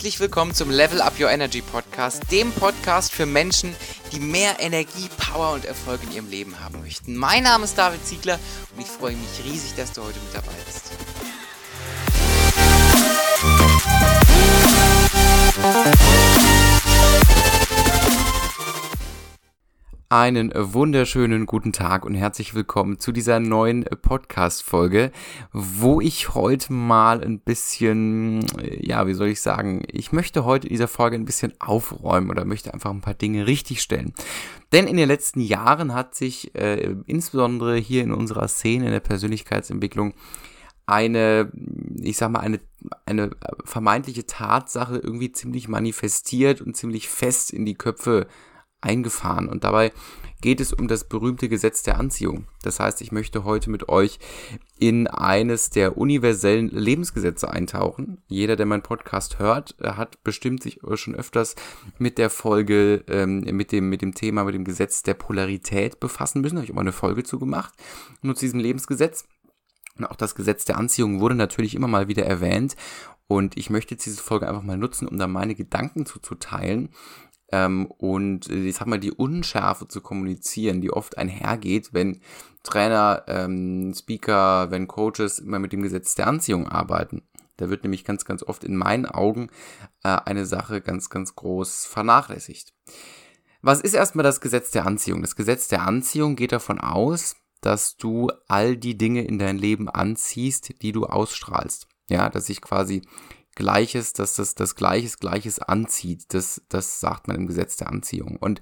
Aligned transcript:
Herzlich 0.00 0.20
willkommen 0.20 0.54
zum 0.54 0.70
Level 0.70 1.02
Up 1.02 1.20
Your 1.20 1.28
Energy 1.28 1.60
Podcast, 1.60 2.32
dem 2.32 2.52
Podcast 2.52 3.12
für 3.12 3.26
Menschen, 3.26 3.76
die 4.12 4.18
mehr 4.18 4.58
Energie, 4.58 5.10
Power 5.18 5.52
und 5.52 5.66
Erfolg 5.66 6.02
in 6.04 6.12
ihrem 6.12 6.30
Leben 6.30 6.58
haben 6.58 6.80
möchten. 6.80 7.14
Mein 7.14 7.42
Name 7.42 7.64
ist 7.64 7.76
David 7.76 8.06
Ziegler 8.06 8.38
und 8.74 8.80
ich 8.80 8.86
freue 8.86 9.14
mich 9.14 9.44
riesig, 9.44 9.74
dass 9.76 9.92
du 9.92 10.02
heute 10.02 10.18
mit 10.20 10.34
dabei 10.34 10.56
bist. 10.64 10.89
Einen 20.12 20.50
wunderschönen 20.52 21.46
guten 21.46 21.72
Tag 21.72 22.04
und 22.04 22.16
herzlich 22.16 22.52
willkommen 22.52 22.98
zu 22.98 23.12
dieser 23.12 23.38
neuen 23.38 23.84
Podcast-Folge, 23.84 25.12
wo 25.52 26.00
ich 26.00 26.34
heute 26.34 26.72
mal 26.72 27.22
ein 27.22 27.38
bisschen, 27.38 28.44
ja, 28.80 29.06
wie 29.06 29.14
soll 29.14 29.28
ich 29.28 29.40
sagen, 29.40 29.84
ich 29.86 30.10
möchte 30.10 30.44
heute 30.44 30.66
in 30.66 30.72
dieser 30.72 30.88
Folge 30.88 31.14
ein 31.14 31.26
bisschen 31.26 31.52
aufräumen 31.60 32.28
oder 32.28 32.44
möchte 32.44 32.74
einfach 32.74 32.90
ein 32.90 33.02
paar 33.02 33.14
Dinge 33.14 33.46
richtigstellen. 33.46 34.12
Denn 34.72 34.88
in 34.88 34.96
den 34.96 35.06
letzten 35.06 35.42
Jahren 35.42 35.94
hat 35.94 36.16
sich 36.16 36.56
äh, 36.56 36.92
insbesondere 37.06 37.76
hier 37.76 38.02
in 38.02 38.10
unserer 38.10 38.48
Szene 38.48 38.86
in 38.86 38.90
der 38.90 38.98
Persönlichkeitsentwicklung 38.98 40.14
eine, 40.86 41.52
ich 42.02 42.16
sag 42.16 42.32
mal, 42.32 42.40
eine, 42.40 42.58
eine 43.06 43.30
vermeintliche 43.64 44.26
Tatsache 44.26 44.96
irgendwie 44.96 45.30
ziemlich 45.30 45.68
manifestiert 45.68 46.60
und 46.60 46.76
ziemlich 46.76 47.08
fest 47.08 47.52
in 47.52 47.64
die 47.64 47.76
Köpfe 47.76 48.26
eingefahren. 48.80 49.48
Und 49.48 49.64
dabei 49.64 49.92
geht 50.40 50.60
es 50.60 50.72
um 50.72 50.88
das 50.88 51.04
berühmte 51.04 51.48
Gesetz 51.48 51.82
der 51.82 51.98
Anziehung. 51.98 52.46
Das 52.62 52.80
heißt, 52.80 53.00
ich 53.02 53.12
möchte 53.12 53.44
heute 53.44 53.70
mit 53.70 53.88
euch 53.88 54.18
in 54.78 55.06
eines 55.06 55.70
der 55.70 55.98
universellen 55.98 56.68
Lebensgesetze 56.68 57.50
eintauchen. 57.50 58.22
Jeder, 58.28 58.56
der 58.56 58.66
meinen 58.66 58.82
Podcast 58.82 59.38
hört, 59.38 59.76
hat 59.82 60.22
bestimmt 60.24 60.62
sich 60.62 60.80
schon 60.94 61.14
öfters 61.14 61.56
mit 61.98 62.16
der 62.18 62.30
Folge, 62.30 63.04
ähm, 63.08 63.40
mit, 63.40 63.72
dem, 63.72 63.88
mit 63.88 64.02
dem 64.02 64.14
Thema, 64.14 64.44
mit 64.44 64.54
dem 64.54 64.64
Gesetz 64.64 65.02
der 65.02 65.14
Polarität 65.14 66.00
befassen 66.00 66.40
müssen. 66.40 66.56
Da 66.56 66.60
habe 66.60 66.64
ich 66.64 66.70
auch 66.70 66.76
mal 66.76 66.82
eine 66.82 66.92
Folge 66.92 67.22
zu 67.22 67.38
gemacht. 67.38 67.74
Nur 68.22 68.34
zu 68.34 68.46
diesem 68.46 68.60
Lebensgesetz. 68.60 69.26
Und 69.98 70.06
auch 70.06 70.16
das 70.16 70.34
Gesetz 70.34 70.64
der 70.64 70.78
Anziehung 70.78 71.20
wurde 71.20 71.34
natürlich 71.34 71.74
immer 71.74 71.88
mal 71.88 72.08
wieder 72.08 72.24
erwähnt. 72.24 72.76
Und 73.26 73.56
ich 73.56 73.70
möchte 73.70 73.94
jetzt 73.94 74.06
diese 74.06 74.22
Folge 74.22 74.48
einfach 74.48 74.62
mal 74.62 74.78
nutzen, 74.78 75.06
um 75.06 75.18
da 75.18 75.28
meine 75.28 75.54
Gedanken 75.54 76.06
zu, 76.06 76.18
zu 76.18 76.34
teilen 76.34 76.88
ähm, 77.52 77.86
und 77.86 78.48
äh, 78.48 78.68
ich 78.68 78.76
sag 78.76 78.86
mal 78.86 79.00
die 79.00 79.12
Unschärfe 79.12 79.88
zu 79.88 80.00
kommunizieren, 80.00 80.80
die 80.80 80.92
oft 80.92 81.18
einhergeht, 81.18 81.92
wenn 81.92 82.20
Trainer, 82.62 83.24
ähm, 83.26 83.92
Speaker, 83.94 84.70
wenn 84.70 84.86
Coaches 84.86 85.38
immer 85.38 85.58
mit 85.58 85.72
dem 85.72 85.82
Gesetz 85.82 86.14
der 86.14 86.26
Anziehung 86.26 86.68
arbeiten. 86.68 87.22
Da 87.56 87.68
wird 87.68 87.82
nämlich 87.84 88.04
ganz, 88.04 88.24
ganz 88.24 88.42
oft 88.42 88.64
in 88.64 88.76
meinen 88.76 89.06
Augen 89.06 89.48
äh, 90.02 90.16
eine 90.24 90.46
Sache 90.46 90.80
ganz, 90.80 91.10
ganz 91.10 91.34
groß 91.34 91.86
vernachlässigt. 91.86 92.72
Was 93.62 93.80
ist 93.80 93.94
erstmal 93.94 94.22
das 94.22 94.40
Gesetz 94.40 94.70
der 94.70 94.86
Anziehung? 94.86 95.20
Das 95.20 95.36
Gesetz 95.36 95.68
der 95.68 95.82
Anziehung 95.82 96.36
geht 96.36 96.52
davon 96.52 96.80
aus, 96.80 97.36
dass 97.60 97.96
du 97.96 98.30
all 98.48 98.76
die 98.76 98.96
Dinge 98.96 99.24
in 99.24 99.38
dein 99.38 99.58
Leben 99.58 99.90
anziehst, 99.90 100.80
die 100.80 100.92
du 100.92 101.04
ausstrahlst. 101.04 101.86
Ja, 102.08 102.30
dass 102.30 102.46
sich 102.46 102.62
quasi 102.62 103.02
Gleiches, 103.54 104.12
dass 104.12 104.34
das, 104.34 104.54
das 104.54 104.74
Gleiches 104.74 105.18
Gleiches 105.18 105.58
anzieht. 105.58 106.24
Das, 106.28 106.62
das 106.68 107.00
sagt 107.00 107.28
man 107.28 107.36
im 107.36 107.46
Gesetz 107.46 107.76
der 107.76 107.88
Anziehung. 107.88 108.36
Und 108.36 108.60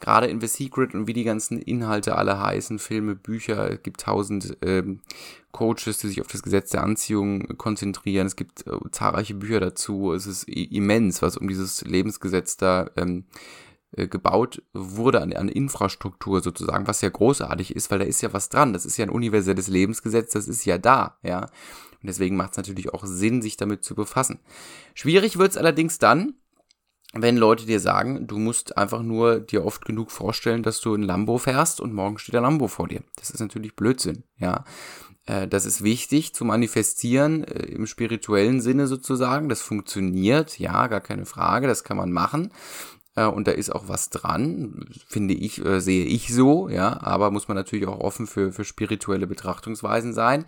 gerade 0.00 0.26
in 0.26 0.40
The 0.40 0.46
Secret 0.46 0.94
und 0.94 1.06
wie 1.06 1.12
die 1.12 1.24
ganzen 1.24 1.58
Inhalte 1.58 2.16
alle 2.16 2.40
heißen, 2.40 2.78
Filme, 2.78 3.14
Bücher, 3.14 3.70
es 3.70 3.82
gibt 3.82 4.00
tausend 4.00 4.56
ähm, 4.62 5.00
Coaches, 5.52 5.98
die 5.98 6.08
sich 6.08 6.20
auf 6.20 6.28
das 6.28 6.42
Gesetz 6.42 6.70
der 6.70 6.82
Anziehung 6.82 7.58
konzentrieren. 7.58 8.26
Es 8.26 8.36
gibt 8.36 8.66
äh, 8.66 8.72
zahlreiche 8.92 9.34
Bücher 9.34 9.60
dazu. 9.60 10.12
Es 10.12 10.26
ist 10.26 10.48
immens, 10.48 11.22
was 11.22 11.36
um 11.36 11.46
dieses 11.48 11.82
Lebensgesetz 11.82 12.56
da 12.56 12.90
ähm, 12.96 13.24
äh, 13.92 14.06
gebaut 14.06 14.62
wurde 14.72 15.20
an, 15.20 15.32
an 15.32 15.48
Infrastruktur 15.48 16.40
sozusagen, 16.40 16.86
was 16.86 17.00
ja 17.00 17.08
großartig 17.08 17.74
ist, 17.74 17.90
weil 17.90 17.98
da 17.98 18.04
ist 18.04 18.20
ja 18.22 18.32
was 18.32 18.48
dran. 18.48 18.72
Das 18.72 18.86
ist 18.86 18.96
ja 18.96 19.04
ein 19.04 19.10
universelles 19.10 19.66
Lebensgesetz, 19.66 20.32
das 20.32 20.46
ist 20.46 20.64
ja 20.64 20.78
da, 20.78 21.18
ja. 21.22 21.50
Und 22.02 22.06
deswegen 22.06 22.36
macht 22.36 22.52
es 22.52 22.56
natürlich 22.56 22.92
auch 22.92 23.04
Sinn, 23.04 23.42
sich 23.42 23.56
damit 23.56 23.84
zu 23.84 23.94
befassen. 23.94 24.40
Schwierig 24.94 25.38
wird 25.38 25.52
es 25.52 25.56
allerdings 25.56 25.98
dann, 25.98 26.34
wenn 27.12 27.36
Leute 27.36 27.66
dir 27.66 27.80
sagen, 27.80 28.26
du 28.26 28.38
musst 28.38 28.76
einfach 28.78 29.02
nur 29.02 29.40
dir 29.40 29.64
oft 29.64 29.84
genug 29.84 30.10
vorstellen, 30.10 30.62
dass 30.62 30.80
du 30.80 30.94
ein 30.94 31.02
Lambo 31.02 31.38
fährst 31.38 31.80
und 31.80 31.92
morgen 31.92 32.18
steht 32.18 32.34
der 32.34 32.40
Lambo 32.40 32.68
vor 32.68 32.86
dir. 32.88 33.02
Das 33.16 33.30
ist 33.30 33.40
natürlich 33.40 33.74
Blödsinn, 33.74 34.24
ja. 34.38 34.64
Äh, 35.26 35.48
das 35.48 35.66
ist 35.66 35.82
wichtig 35.82 36.34
zu 36.34 36.44
manifestieren 36.44 37.44
äh, 37.44 37.66
im 37.66 37.86
spirituellen 37.86 38.60
Sinne 38.60 38.86
sozusagen. 38.86 39.48
Das 39.48 39.60
funktioniert, 39.60 40.58
ja, 40.58 40.86
gar 40.86 41.00
keine 41.00 41.26
Frage, 41.26 41.66
das 41.66 41.84
kann 41.84 41.96
man 41.96 42.12
machen. 42.12 42.52
Äh, 43.16 43.26
und 43.26 43.46
da 43.46 43.52
ist 43.52 43.74
auch 43.74 43.88
was 43.88 44.10
dran, 44.10 44.84
finde 45.06 45.34
ich, 45.34 45.62
sehe 45.78 46.04
ich 46.04 46.32
so, 46.32 46.68
ja, 46.68 47.00
aber 47.02 47.30
muss 47.30 47.48
man 47.48 47.56
natürlich 47.56 47.86
auch 47.86 48.00
offen 48.00 48.26
für, 48.26 48.52
für 48.52 48.64
spirituelle 48.64 49.26
Betrachtungsweisen 49.26 50.14
sein. 50.14 50.44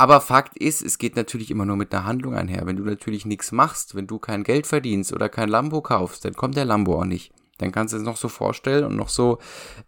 Aber 0.00 0.20
Fakt 0.20 0.56
ist, 0.56 0.80
es 0.80 0.96
geht 0.98 1.16
natürlich 1.16 1.50
immer 1.50 1.66
nur 1.66 1.76
mit 1.76 1.92
einer 1.92 2.04
Handlung 2.04 2.34
einher. 2.34 2.66
Wenn 2.66 2.76
du 2.76 2.84
natürlich 2.84 3.26
nichts 3.26 3.50
machst, 3.50 3.96
wenn 3.96 4.06
du 4.06 4.20
kein 4.20 4.44
Geld 4.44 4.68
verdienst 4.68 5.12
oder 5.12 5.28
kein 5.28 5.48
Lambo 5.48 5.82
kaufst, 5.82 6.24
dann 6.24 6.34
kommt 6.34 6.56
der 6.56 6.64
Lambo 6.64 7.00
auch 7.00 7.04
nicht. 7.04 7.32
Dann 7.58 7.72
kannst 7.72 7.92
du 7.92 7.98
es 7.98 8.04
noch 8.04 8.16
so 8.16 8.28
vorstellen 8.28 8.84
und 8.84 8.94
noch 8.94 9.08
so 9.08 9.38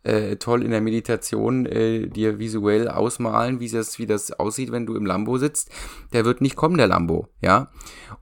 äh, 0.02 0.34
toll 0.34 0.64
in 0.64 0.72
der 0.72 0.80
Meditation 0.80 1.64
äh, 1.66 2.08
dir 2.08 2.40
visuell 2.40 2.88
ausmalen, 2.88 3.60
wie 3.60 3.68
das, 3.68 4.00
wie 4.00 4.06
das 4.06 4.32
aussieht, 4.32 4.72
wenn 4.72 4.86
du 4.86 4.96
im 4.96 5.06
Lambo 5.06 5.38
sitzt. 5.38 5.70
Der 6.12 6.24
wird 6.24 6.40
nicht 6.40 6.56
kommen, 6.56 6.76
der 6.76 6.88
Lambo, 6.88 7.28
ja. 7.40 7.70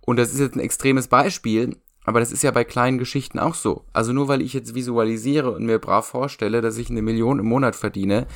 Und 0.02 0.18
das 0.18 0.34
ist 0.34 0.40
jetzt 0.40 0.56
ein 0.56 0.60
extremes 0.60 1.08
Beispiel, 1.08 1.78
aber 2.04 2.20
das 2.20 2.32
ist 2.32 2.42
ja 2.42 2.50
bei 2.50 2.64
kleinen 2.64 2.98
Geschichten 2.98 3.38
auch 3.38 3.54
so. 3.54 3.86
Also 3.94 4.12
nur 4.12 4.28
weil 4.28 4.42
ich 4.42 4.52
jetzt 4.52 4.74
visualisiere 4.74 5.52
und 5.52 5.64
mir 5.64 5.78
brav 5.78 6.06
vorstelle, 6.06 6.60
dass 6.60 6.76
ich 6.76 6.90
eine 6.90 7.00
Million 7.00 7.38
im 7.38 7.46
Monat 7.46 7.74
verdiene, 7.74 8.26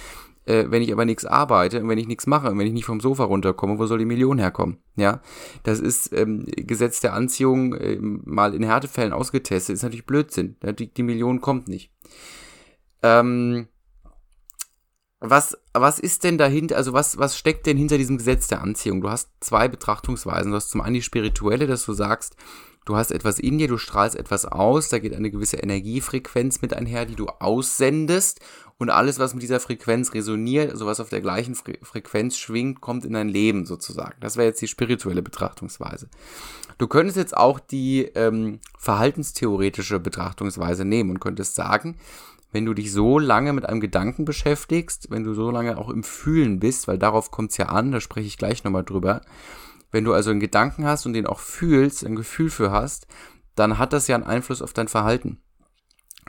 äh, 0.46 0.66
wenn 0.68 0.82
ich 0.82 0.92
aber 0.92 1.04
nichts 1.04 1.24
arbeite 1.24 1.80
und 1.80 1.88
wenn 1.88 1.98
ich 1.98 2.06
nichts 2.06 2.26
mache 2.26 2.50
und 2.50 2.58
wenn 2.58 2.66
ich 2.66 2.72
nicht 2.72 2.84
vom 2.84 3.00
Sofa 3.00 3.24
runterkomme, 3.24 3.78
wo 3.78 3.86
soll 3.86 3.98
die 3.98 4.04
Million 4.04 4.38
herkommen? 4.38 4.78
Ja, 4.96 5.20
das 5.62 5.80
ist 5.80 6.12
ähm, 6.12 6.46
Gesetz 6.56 7.00
der 7.00 7.14
Anziehung 7.14 7.74
äh, 7.74 7.98
mal 8.00 8.54
in 8.54 8.62
Härtefällen 8.62 9.12
ausgetestet, 9.12 9.74
ist 9.74 9.82
natürlich 9.82 10.06
Blödsinn. 10.06 10.56
Die, 10.78 10.92
die 10.92 11.02
Million 11.02 11.40
kommt 11.40 11.68
nicht. 11.68 11.92
Ähm, 13.02 13.68
was, 15.24 15.56
was 15.72 16.00
ist 16.00 16.24
denn 16.24 16.36
dahinter, 16.36 16.76
also 16.76 16.92
was, 16.92 17.16
was 17.16 17.38
steckt 17.38 17.66
denn 17.66 17.76
hinter 17.76 17.96
diesem 17.96 18.18
Gesetz 18.18 18.48
der 18.48 18.60
Anziehung? 18.60 19.00
Du 19.00 19.08
hast 19.08 19.30
zwei 19.38 19.68
Betrachtungsweisen. 19.68 20.50
Du 20.50 20.56
hast 20.56 20.70
zum 20.70 20.80
einen 20.80 20.94
die 20.94 21.02
spirituelle, 21.02 21.68
dass 21.68 21.84
du 21.84 21.92
sagst, 21.92 22.34
du 22.84 22.96
hast 22.96 23.10
etwas 23.10 23.38
in 23.38 23.58
dir, 23.58 23.68
du 23.68 23.78
strahlst 23.78 24.16
etwas 24.16 24.44
aus, 24.44 24.88
da 24.88 24.98
geht 24.98 25.14
eine 25.14 25.30
gewisse 25.30 25.56
Energiefrequenz 25.56 26.62
mit 26.62 26.74
einher, 26.74 27.06
die 27.06 27.14
du 27.14 27.26
aussendest 27.26 28.40
und 28.78 28.90
alles, 28.90 29.18
was 29.18 29.34
mit 29.34 29.42
dieser 29.42 29.60
Frequenz 29.60 30.12
resoniert, 30.14 30.70
also 30.70 30.86
was 30.86 31.00
auf 31.00 31.08
der 31.08 31.20
gleichen 31.20 31.54
Fre 31.54 31.74
Frequenz 31.82 32.36
schwingt, 32.36 32.80
kommt 32.80 33.04
in 33.04 33.12
dein 33.12 33.28
Leben 33.28 33.64
sozusagen. 33.64 34.16
Das 34.20 34.36
wäre 34.36 34.48
jetzt 34.48 34.60
die 34.60 34.68
spirituelle 34.68 35.22
Betrachtungsweise. 35.22 36.08
Du 36.78 36.88
könntest 36.88 37.16
jetzt 37.16 37.36
auch 37.36 37.60
die 37.60 38.06
ähm, 38.14 38.58
verhaltenstheoretische 38.78 40.00
Betrachtungsweise 40.00 40.84
nehmen 40.84 41.10
und 41.10 41.20
könntest 41.20 41.54
sagen, 41.54 41.96
wenn 42.50 42.66
du 42.66 42.74
dich 42.74 42.92
so 42.92 43.18
lange 43.18 43.52
mit 43.52 43.66
einem 43.66 43.80
Gedanken 43.80 44.24
beschäftigst, 44.24 45.10
wenn 45.10 45.24
du 45.24 45.32
so 45.32 45.50
lange 45.50 45.78
auch 45.78 45.88
im 45.88 46.02
Fühlen 46.02 46.60
bist, 46.60 46.86
weil 46.86 46.98
darauf 46.98 47.30
kommt 47.30 47.52
es 47.52 47.56
ja 47.56 47.66
an, 47.66 47.92
da 47.92 48.00
spreche 48.00 48.26
ich 48.26 48.36
gleich 48.36 48.62
nochmal 48.62 48.84
drüber, 48.84 49.22
wenn 49.92 50.04
du 50.04 50.12
also 50.12 50.30
einen 50.30 50.40
Gedanken 50.40 50.84
hast 50.84 51.06
und 51.06 51.12
den 51.12 51.26
auch 51.26 51.38
fühlst, 51.38 52.04
ein 52.04 52.16
Gefühl 52.16 52.50
für 52.50 52.72
hast, 52.72 53.06
dann 53.54 53.78
hat 53.78 53.92
das 53.92 54.08
ja 54.08 54.16
einen 54.16 54.24
Einfluss 54.24 54.62
auf 54.62 54.72
dein 54.72 54.88
Verhalten. 54.88 55.40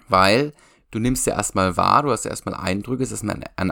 Weil 0.08 0.54
du 0.92 1.00
nimmst 1.00 1.26
ja 1.26 1.34
erstmal 1.34 1.76
wahr, 1.78 2.04
du 2.04 2.12
hast 2.12 2.26
ja 2.26 2.32
erstmal 2.32 2.56
Eindrücke, 2.56 3.04
es 3.04 3.12
ist 3.12 3.24
ein, 3.24 3.44
ein, 3.56 3.70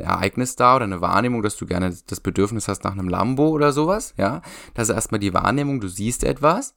Ereignis 0.00 0.56
da 0.56 0.76
oder 0.76 0.84
eine 0.84 1.00
Wahrnehmung, 1.00 1.42
dass 1.42 1.56
du 1.56 1.66
gerne 1.66 1.94
das 2.06 2.20
Bedürfnis 2.20 2.68
hast 2.68 2.84
nach 2.84 2.92
einem 2.92 3.08
Lambo 3.08 3.48
oder 3.48 3.72
sowas, 3.72 4.14
ja. 4.16 4.40
Das 4.74 4.88
ist 4.88 4.94
erstmal 4.94 5.20
die 5.20 5.34
Wahrnehmung, 5.34 5.80
du 5.80 5.88
siehst 5.88 6.24
etwas, 6.24 6.74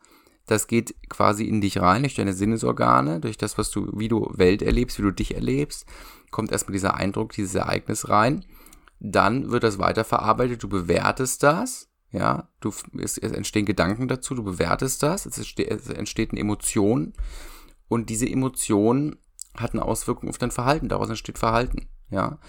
das 0.47 0.65
geht 0.67 0.95
quasi 1.09 1.45
in 1.45 1.61
dich 1.61 1.79
rein, 1.79 2.01
durch 2.01 2.15
deine 2.15 2.33
Sinnesorgane, 2.33 3.19
durch 3.19 3.37
das, 3.37 3.57
was 3.57 3.69
du, 3.69 3.91
wie 3.95 4.07
du 4.07 4.31
Welt 4.35 4.63
erlebst, 4.63 4.97
wie 4.97 5.03
du 5.03 5.11
dich 5.11 5.35
erlebst, 5.35 5.85
kommt 6.31 6.51
erstmal 6.51 6.73
dieser 6.73 6.95
Eindruck, 6.95 7.33
dieses 7.33 7.55
Ereignis 7.55 8.09
rein. 8.09 8.43
Dann 8.99 9.51
wird 9.51 9.63
das 9.63 9.79
weiterverarbeitet, 9.79 10.61
du 10.63 10.67
bewertest 10.67 11.43
das, 11.43 11.88
ja, 12.11 12.49
du, 12.59 12.69
es, 12.97 13.17
es 13.17 13.31
entstehen 13.31 13.65
Gedanken 13.65 14.07
dazu, 14.07 14.35
du 14.35 14.43
bewertest 14.43 15.03
das, 15.03 15.25
es 15.25 15.37
entsteht, 15.37 15.69
es 15.69 15.87
entsteht 15.87 16.31
eine 16.31 16.39
Emotion 16.39 17.13
und 17.87 18.09
diese 18.09 18.27
Emotion 18.27 19.17
hat 19.55 19.73
eine 19.73 19.83
Auswirkung 19.83 20.29
auf 20.29 20.37
dein 20.37 20.51
Verhalten. 20.51 20.89
Daraus 20.89 21.09
entsteht 21.09 21.37
Verhalten, 21.37 21.87
ja. 22.09 22.39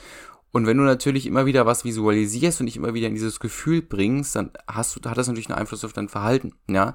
Und 0.52 0.66
wenn 0.66 0.76
du 0.76 0.82
natürlich 0.82 1.26
immer 1.26 1.46
wieder 1.46 1.64
was 1.64 1.84
visualisierst 1.84 2.60
und 2.60 2.66
dich 2.66 2.76
immer 2.76 2.94
wieder 2.94 3.06
in 3.06 3.14
dieses 3.14 3.38
Gefühl 3.38 3.82
bringst, 3.82 4.34
dann 4.34 4.50
hast 4.66 4.96
du, 4.96 5.08
hat 5.08 5.16
das 5.16 5.28
natürlich 5.28 5.48
einen 5.48 5.58
Einfluss 5.58 5.84
auf 5.84 5.92
dein 5.92 6.08
Verhalten, 6.08 6.54
ja. 6.68 6.94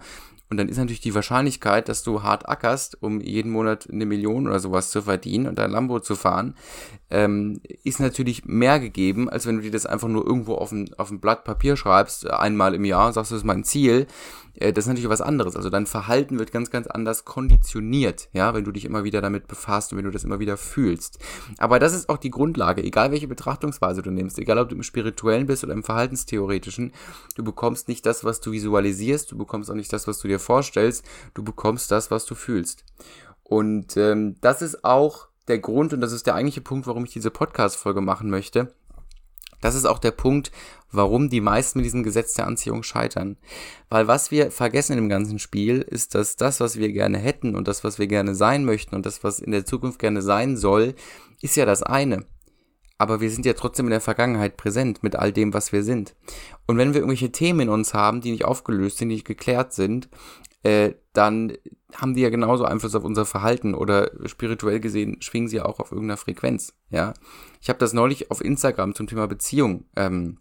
Und 0.50 0.58
dann 0.58 0.70
ist 0.70 0.78
natürlich 0.78 1.02
die 1.02 1.16
Wahrscheinlichkeit, 1.16 1.90
dass 1.90 2.04
du 2.04 2.22
hart 2.22 2.48
ackerst, 2.48 3.02
um 3.02 3.20
jeden 3.20 3.52
Monat 3.52 3.88
eine 3.92 4.06
Million 4.06 4.48
oder 4.48 4.60
sowas 4.60 4.92
zu 4.92 5.02
verdienen 5.02 5.48
und 5.48 5.58
dein 5.58 5.72
Lambo 5.72 6.00
zu 6.00 6.16
fahren, 6.16 6.56
ähm, 7.10 7.62
ist 7.84 8.00
natürlich 8.00 8.46
mehr 8.46 8.80
gegeben, 8.80 9.30
als 9.30 9.48
wenn 9.48 9.58
du 9.58 9.64
dir 9.64 9.72
das 9.72 9.86
einfach 9.86 10.08
nur 10.08 10.26
irgendwo 10.26 10.56
auf 10.56 10.72
ein, 10.72 10.94
auf 10.98 11.10
ein 11.10 11.20
Blatt 11.20 11.44
Papier 11.44 11.78
schreibst, 11.78 12.30
einmal 12.30 12.76
im 12.76 12.86
Jahr, 12.86 13.12
sagst 13.12 13.32
du, 13.32 13.36
das 13.36 13.42
ist 13.42 13.48
mein 13.48 13.64
Ziel. 13.64 14.08
Äh, 14.56 14.74
das 14.74 14.86
ist 14.86 14.88
natürlich 14.90 15.10
was 15.10 15.22
anderes. 15.22 15.56
Also 15.56 15.70
dein 15.70 15.86
Verhalten 15.86 16.40
wird 16.40 16.52
ganz, 16.52 16.72
ganz 16.72 16.88
anders 16.88 17.26
konditioniert, 17.26 18.30
ja, 18.34 18.54
wenn 18.54 18.64
du 18.64 18.72
dich 18.72 18.86
immer 18.86 19.04
wieder 19.04 19.22
damit 19.22 19.48
befasst 19.48 19.92
und 19.92 19.98
wenn 19.98 20.06
du 20.06 20.12
das 20.12 20.24
immer 20.24 20.40
wieder 20.40 20.58
fühlst. 20.58 21.20
Aber 21.58 21.80
das 21.80 21.94
ist 21.94 22.10
auch 22.10 22.18
die 22.18 22.30
Grundlage, 22.30 22.84
egal 22.84 23.12
welche 23.12 23.28
Betrachtungsweise 23.28 24.02
du 24.02 24.12
nimmst, 24.12 24.40
egal 24.40 24.60
ob 24.60 24.70
du 24.70 24.76
im 24.76 24.84
Spirituellen 24.84 25.48
bist 25.48 25.64
oder 25.64 25.74
im 25.74 25.84
Verhaltenstheoretischen, 25.84 26.94
du 27.36 27.44
bekommst 27.44 27.88
nicht 27.88 28.06
das, 28.06 28.24
was 28.24 28.42
du 28.42 28.52
visualisierst, 28.52 29.32
du 29.32 29.38
bekommst 29.38 29.70
auch 29.70 29.76
nicht 29.76 29.92
das, 29.92 30.08
was 30.08 30.20
du 30.20 30.28
dir 30.28 30.35
vorstellst, 30.40 31.06
du 31.34 31.44
bekommst 31.44 31.92
das, 31.92 32.12
was 32.12 32.26
du 32.26 32.36
fühlst. 32.36 32.84
Und 33.44 33.96
ähm, 33.98 34.36
das 34.42 34.62
ist 34.62 34.84
auch 34.84 35.28
der 35.48 35.60
Grund 35.60 35.94
und 35.94 36.02
das 36.02 36.12
ist 36.12 36.26
der 36.26 36.36
eigentliche 36.36 36.62
Punkt, 36.62 36.88
warum 36.88 37.06
ich 37.06 37.14
diese 37.14 37.32
Podcast-Folge 37.32 38.02
machen 38.02 38.30
möchte. 38.30 38.74
Das 39.62 39.76
ist 39.76 39.86
auch 39.86 40.00
der 40.00 40.12
Punkt, 40.12 40.52
warum 40.92 41.30
die 41.30 41.42
meisten 41.42 41.80
mit 41.80 41.86
diesem 41.86 42.04
Gesetz 42.04 42.34
der 42.34 42.48
Anziehung 42.48 42.84
scheitern. 42.84 43.38
Weil 43.90 44.08
was 44.08 44.32
wir 44.32 44.52
vergessen 44.52 44.94
in 44.94 45.00
dem 45.00 45.10
ganzen 45.10 45.40
Spiel, 45.40 45.82
ist, 45.82 46.16
dass 46.16 46.36
das, 46.36 46.60
was 46.60 46.78
wir 46.78 46.92
gerne 46.92 47.18
hätten 47.18 47.56
und 47.56 47.68
das, 47.68 47.84
was 47.84 47.98
wir 47.98 48.08
gerne 48.08 48.36
sein 48.36 48.66
möchten 48.66 48.96
und 48.96 49.06
das, 49.06 49.24
was 49.24 49.40
in 49.40 49.52
der 49.52 49.66
Zukunft 49.66 50.00
gerne 50.00 50.22
sein 50.22 50.58
soll, 50.58 50.94
ist 51.42 51.56
ja 51.56 51.66
das 51.66 51.84
eine. 51.84 52.26
Aber 52.98 53.20
wir 53.20 53.30
sind 53.30 53.46
ja 53.46 53.54
trotzdem 53.54 53.88
in 53.88 53.92
der 53.92 54.02
Vergangenheit 54.02 54.58
präsent 54.58 55.04
mit 55.04 55.16
all 55.16 55.34
dem, 55.34 55.54
was 55.54 55.74
wir 55.74 55.84
sind. 55.84 56.16
Und 56.66 56.78
wenn 56.78 56.94
wir 56.94 57.02
irgendwelche 57.02 57.32
Themen 57.32 57.62
in 57.62 57.70
uns 57.70 57.94
haben, 57.94 58.22
die 58.22 58.32
nicht 58.32 58.46
aufgelöst 58.46 58.98
sind, 58.98 59.10
die 59.10 59.16
nicht 59.16 59.28
geklärt 59.28 59.74
sind, 59.74 60.10
äh, 60.64 60.94
dann 61.14 61.54
haben 61.96 62.14
die 62.14 62.22
ja 62.22 62.30
genauso 62.30 62.66
Einfluss 62.66 62.96
auf 62.96 63.04
unser 63.04 63.26
Verhalten 63.26 63.74
oder 63.74 64.12
spirituell 64.26 64.80
gesehen 64.80 65.22
schwingen 65.22 65.48
sie 65.48 65.62
auch 65.62 65.80
auf 65.80 65.92
irgendeiner 65.92 66.18
Frequenz. 66.18 66.74
Ja, 66.90 67.14
ich 67.62 67.70
habe 67.70 67.80
das 67.80 67.94
neulich 67.94 68.32
auf 68.32 68.44
Instagram 68.44 68.96
zum 68.96 69.08
Thema 69.08 69.28
Beziehung 69.28 69.86
ähm, 69.96 70.40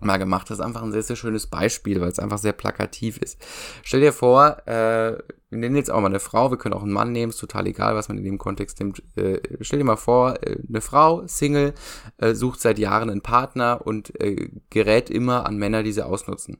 mal 0.00 0.18
gemacht. 0.18 0.50
Das 0.50 0.58
ist 0.58 0.64
einfach 0.64 0.82
ein 0.82 0.92
sehr, 0.92 1.02
sehr 1.02 1.16
schönes 1.16 1.46
Beispiel, 1.46 2.00
weil 2.00 2.10
es 2.10 2.18
einfach 2.18 2.38
sehr 2.38 2.52
plakativ 2.52 3.18
ist. 3.18 3.38
Stell 3.82 4.00
dir 4.00 4.12
vor, 4.12 4.58
äh, 4.66 5.18
wir 5.48 5.58
nennen 5.58 5.76
jetzt 5.76 5.90
auch 5.90 6.00
mal 6.00 6.08
eine 6.08 6.20
Frau, 6.20 6.50
wir 6.50 6.58
können 6.58 6.74
auch 6.74 6.82
einen 6.82 6.92
Mann 6.92 7.12
nehmen, 7.12 7.30
ist 7.30 7.38
total 7.38 7.66
egal, 7.66 7.94
was 7.94 8.08
man 8.08 8.18
in 8.18 8.24
dem 8.24 8.38
Kontext 8.38 8.78
nimmt. 8.80 9.02
Äh, 9.16 9.40
stell 9.60 9.78
dir 9.78 9.84
mal 9.84 9.96
vor, 9.96 10.42
äh, 10.42 10.58
eine 10.68 10.80
Frau, 10.80 11.26
Single, 11.26 11.74
äh, 12.18 12.34
sucht 12.34 12.60
seit 12.60 12.78
Jahren 12.78 13.10
einen 13.10 13.22
Partner 13.22 13.80
und 13.84 14.18
äh, 14.20 14.50
gerät 14.70 15.08
immer 15.08 15.46
an 15.46 15.56
Männer, 15.56 15.82
die 15.82 15.92
sie 15.92 16.04
ausnutzen. 16.04 16.58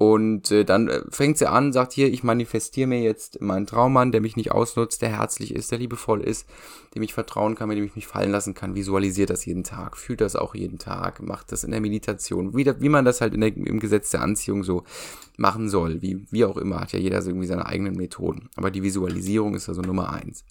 Und 0.00 0.50
äh, 0.50 0.64
dann 0.64 0.88
äh, 0.88 1.02
fängt 1.10 1.36
sie 1.36 1.46
an, 1.46 1.74
sagt 1.74 1.92
hier, 1.92 2.10
ich 2.10 2.22
manifestiere 2.22 2.88
mir 2.88 3.02
jetzt 3.02 3.42
meinen 3.42 3.66
Traummann, 3.66 4.12
der 4.12 4.22
mich 4.22 4.34
nicht 4.34 4.50
ausnutzt, 4.50 5.02
der 5.02 5.10
herzlich 5.10 5.54
ist, 5.54 5.72
der 5.72 5.78
liebevoll 5.78 6.22
ist, 6.22 6.48
dem 6.94 7.02
ich 7.02 7.12
vertrauen 7.12 7.54
kann, 7.54 7.68
mit 7.68 7.76
dem 7.76 7.84
ich 7.84 7.96
mich 7.96 8.06
fallen 8.06 8.30
lassen 8.30 8.54
kann, 8.54 8.74
visualisiert 8.74 9.28
das 9.28 9.44
jeden 9.44 9.62
Tag, 9.62 9.98
fühlt 9.98 10.22
das 10.22 10.36
auch 10.36 10.54
jeden 10.54 10.78
Tag, 10.78 11.20
macht 11.20 11.52
das 11.52 11.64
in 11.64 11.70
der 11.70 11.82
Meditation, 11.82 12.56
wie, 12.56 12.64
wie 12.80 12.88
man 12.88 13.04
das 13.04 13.20
halt 13.20 13.34
der, 13.34 13.54
im 13.54 13.78
Gesetz 13.78 14.08
der 14.08 14.22
Anziehung 14.22 14.64
so 14.64 14.84
machen 15.36 15.68
soll, 15.68 16.00
wie, 16.00 16.26
wie 16.30 16.46
auch 16.46 16.56
immer, 16.56 16.80
hat 16.80 16.92
ja 16.92 16.98
jeder 16.98 17.20
so 17.20 17.28
irgendwie 17.28 17.48
seine 17.48 17.66
eigenen 17.66 17.94
Methoden. 17.94 18.48
Aber 18.56 18.70
die 18.70 18.82
Visualisierung 18.82 19.54
ist 19.54 19.68
also 19.68 19.82
Nummer 19.82 20.14
eins. 20.14 20.46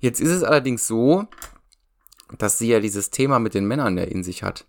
Jetzt 0.00 0.20
ist 0.20 0.30
es 0.30 0.42
allerdings 0.42 0.88
so, 0.88 1.28
dass 2.36 2.58
sie 2.58 2.66
ja 2.66 2.80
dieses 2.80 3.10
Thema 3.10 3.38
mit 3.38 3.54
den 3.54 3.68
Männern 3.68 3.96
ja 3.96 4.02
in 4.02 4.24
sich 4.24 4.42
hat. 4.42 4.66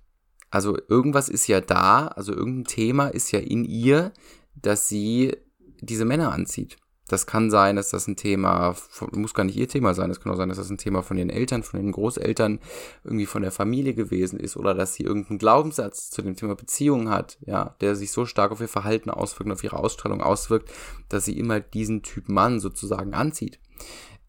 Also 0.50 0.78
irgendwas 0.88 1.30
ist 1.30 1.48
ja 1.48 1.62
da, 1.62 2.08
also 2.08 2.34
irgendein 2.34 2.66
Thema 2.66 3.08
ist 3.08 3.32
ja 3.32 3.40
in 3.40 3.66
ihr, 3.66 4.12
dass 4.56 4.88
sie 4.88 5.36
diese 5.82 6.06
Männer 6.06 6.32
anzieht. 6.32 6.78
Das 7.10 7.26
kann 7.26 7.50
sein, 7.50 7.78
dass 7.78 7.90
das 7.90 8.08
ein 8.08 8.18
Thema, 8.18 8.76
muss 9.14 9.34
gar 9.34 9.46
nicht 9.46 9.56
ihr 9.56 9.70
Thema 9.70 9.94
sein, 9.94 10.12
es 10.12 10.20
kann 10.20 10.32
auch 10.32 10.38
sein, 10.38 10.50
dass 10.50 10.58
das 10.58 10.70
ein 10.70 10.78
Thema 10.78 11.04
von 11.04 11.16
den 11.16 11.30
Eltern, 11.30 11.64
von 11.64 11.80
den 11.80 11.94
Großeltern, 11.94 12.60
irgendwie 13.06 13.26
von 13.26 13.44
der 13.44 13.52
Familie 13.52 13.94
gewesen 13.94 14.40
ist 14.40 14.58
oder 14.58 14.74
dass 14.74 14.94
sie 14.94 15.04
irgendeinen 15.04 15.40
Glaubenssatz 15.40 16.10
zu 16.10 16.22
dem 16.22 16.36
Thema 16.36 16.56
Beziehung 16.56 17.10
hat, 17.10 17.38
ja, 17.46 17.76
der 17.80 17.96
sich 17.96 18.12
so 18.12 18.26
stark 18.26 18.52
auf 18.52 18.60
ihr 18.60 18.68
Verhalten 18.68 19.10
auswirkt 19.10 19.46
und 19.46 19.54
auf 19.54 19.64
ihre 19.64 19.78
Ausstrahlung 19.78 20.22
auswirkt, 20.22 20.70
dass 21.08 21.24
sie 21.24 21.40
immer 21.40 21.62
diesen 21.62 22.04
Typ 22.04 22.28
Mann 22.28 22.60
sozusagen 22.60 23.14
anzieht. 23.14 23.60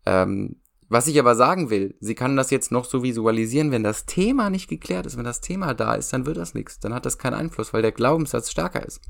Ähm, 0.06 0.56
was 0.88 1.06
ich 1.06 1.18
aber 1.18 1.34
sagen 1.34 1.70
will, 1.70 1.94
sie 2.00 2.14
kann 2.14 2.36
das 2.36 2.50
jetzt 2.50 2.72
noch 2.72 2.84
so 2.84 3.02
visualisieren, 3.02 3.70
wenn 3.70 3.82
das 3.82 4.06
Thema 4.06 4.48
nicht 4.48 4.68
geklärt 4.68 5.06
ist, 5.06 5.16
wenn 5.18 5.24
das 5.24 5.40
Thema 5.40 5.74
da 5.74 5.94
ist, 5.94 6.12
dann 6.12 6.24
wird 6.24 6.38
das 6.38 6.54
nichts, 6.54 6.78
dann 6.80 6.94
hat 6.94 7.04
das 7.04 7.18
keinen 7.18 7.34
Einfluss, 7.34 7.72
weil 7.72 7.82
der 7.82 7.92
Glaubenssatz 7.92 8.50
stärker 8.50 8.84
ist. 8.84 9.00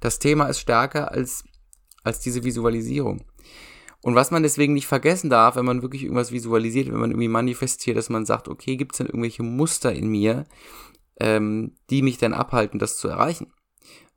Das 0.00 0.18
Thema 0.18 0.46
ist 0.46 0.60
stärker 0.60 1.12
als, 1.12 1.44
als 2.02 2.20
diese 2.20 2.44
Visualisierung. 2.44 3.24
Und 4.00 4.16
was 4.16 4.30
man 4.30 4.42
deswegen 4.42 4.74
nicht 4.74 4.88
vergessen 4.88 5.30
darf, 5.30 5.56
wenn 5.56 5.64
man 5.64 5.82
wirklich 5.82 6.02
irgendwas 6.02 6.32
visualisiert, 6.32 6.88
wenn 6.88 6.98
man 6.98 7.10
irgendwie 7.10 7.28
manifestiert, 7.28 7.96
dass 7.96 8.10
man 8.10 8.26
sagt, 8.26 8.48
okay, 8.48 8.76
gibt 8.76 8.92
es 8.92 8.98
denn 8.98 9.06
irgendwelche 9.06 9.44
Muster 9.44 9.92
in 9.92 10.08
mir, 10.08 10.44
ähm, 11.20 11.76
die 11.88 12.02
mich 12.02 12.18
dann 12.18 12.34
abhalten, 12.34 12.80
das 12.80 12.96
zu 12.96 13.06
erreichen? 13.06 13.52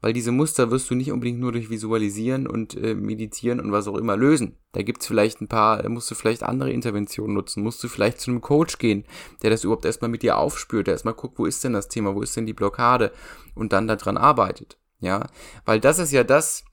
Weil 0.01 0.13
diese 0.13 0.31
Muster 0.31 0.69
wirst 0.69 0.89
du 0.89 0.95
nicht 0.95 1.11
unbedingt 1.11 1.39
nur 1.39 1.51
durch 1.51 1.69
Visualisieren 1.69 2.45
und 2.45 2.75
äh, 2.75 2.93
Meditieren 2.93 3.59
und 3.59 3.71
was 3.71 3.87
auch 3.87 3.97
immer 3.97 4.15
lösen. 4.15 4.55
Da 4.73 4.83
gibt's 4.83 5.07
vielleicht 5.07 5.41
ein 5.41 5.47
paar, 5.47 5.81
da 5.81 5.89
musst 5.89 6.11
du 6.11 6.15
vielleicht 6.15 6.43
andere 6.43 6.71
Interventionen 6.71 7.33
nutzen, 7.33 7.63
musst 7.63 7.83
du 7.83 7.87
vielleicht 7.87 8.19
zu 8.19 8.29
einem 8.29 8.41
Coach 8.41 8.77
gehen, 8.77 9.05
der 9.41 9.49
das 9.49 9.63
überhaupt 9.63 9.85
erstmal 9.85 10.11
mit 10.11 10.21
dir 10.21 10.37
aufspürt, 10.37 10.87
der 10.87 10.93
erstmal 10.93 11.15
guckt, 11.15 11.39
wo 11.39 11.45
ist 11.45 11.63
denn 11.63 11.73
das 11.73 11.87
Thema, 11.87 12.13
wo 12.13 12.21
ist 12.21 12.35
denn 12.35 12.45
die 12.45 12.53
Blockade 12.53 13.11
und 13.55 13.73
dann 13.73 13.87
daran 13.87 14.17
arbeitet. 14.17 14.77
Ja, 14.99 15.27
weil 15.65 15.79
das 15.79 15.97
ist 15.99 16.11
ja 16.11 16.23
das, 16.23 16.63